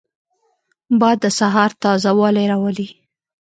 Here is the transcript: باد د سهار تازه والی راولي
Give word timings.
باد 0.99 1.17
د 1.23 1.25
سهار 1.39 1.71
تازه 1.83 2.11
والی 2.19 2.45
راولي 2.51 2.87